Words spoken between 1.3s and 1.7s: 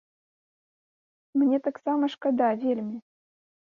Мне